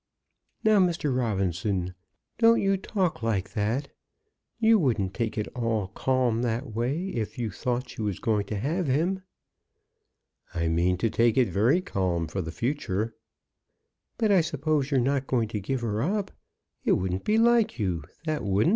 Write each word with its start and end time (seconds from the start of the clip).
"Now, 0.63 0.79
Mr. 0.79 1.15
Robinson, 1.15 1.93
don't 2.39 2.59
you 2.59 2.75
talk 2.75 3.21
like 3.21 3.53
that. 3.53 3.89
You 4.57 4.79
wouldn't 4.79 5.13
take 5.13 5.37
it 5.37 5.47
all 5.49 5.89
calm 5.89 6.41
that 6.41 6.73
way 6.73 7.09
if 7.09 7.37
you 7.37 7.51
thought 7.51 7.89
she 7.89 8.01
was 8.01 8.17
going 8.17 8.45
to 8.47 8.57
have 8.57 8.87
him." 8.87 9.21
"I 10.55 10.69
mean 10.69 10.97
to 10.97 11.11
take 11.11 11.37
it 11.37 11.49
very 11.49 11.81
calm 11.81 12.25
for 12.25 12.41
the 12.41 12.51
future." 12.51 13.13
"But 14.17 14.31
I 14.31 14.41
suppose 14.41 14.89
you're 14.89 14.99
not 14.99 15.27
going 15.27 15.49
to 15.49 15.59
give 15.59 15.81
her 15.81 16.01
up. 16.01 16.31
It 16.83 16.93
wouldn't 16.93 17.23
be 17.23 17.37
like 17.37 17.77
you, 17.77 18.03
that 18.25 18.43
wouldn't." 18.43 18.69